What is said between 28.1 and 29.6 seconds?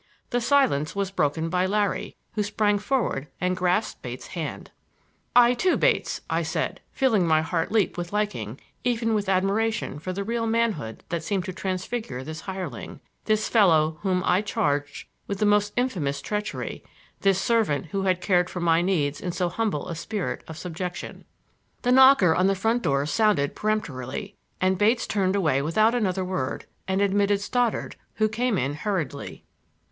who came in hurriedly.